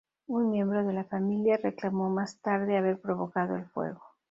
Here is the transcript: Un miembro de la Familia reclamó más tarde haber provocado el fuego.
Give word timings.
Un 0.25 0.49
miembro 0.49 0.83
de 0.83 0.93
la 0.93 1.03
Familia 1.03 1.59
reclamó 1.61 2.09
más 2.09 2.39
tarde 2.41 2.75
haber 2.75 2.99
provocado 2.99 3.55
el 3.55 3.67
fuego. 3.67 4.01